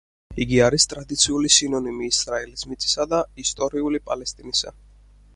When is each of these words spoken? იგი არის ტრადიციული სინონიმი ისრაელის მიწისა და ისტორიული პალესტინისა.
იგი 0.43 0.57
არის 0.67 0.85
ტრადიციული 0.93 1.51
სინონიმი 1.55 2.07
ისრაელის 2.13 2.63
მიწისა 2.71 3.05
და 3.11 3.19
ისტორიული 3.43 4.01
პალესტინისა. 4.09 4.73